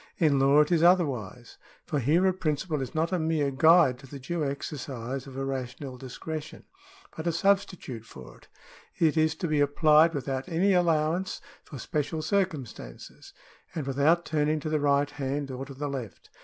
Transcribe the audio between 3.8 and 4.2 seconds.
to the